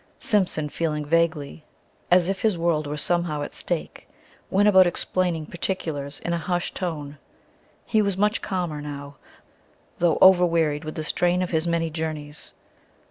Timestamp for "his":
2.41-2.57, 11.51-11.67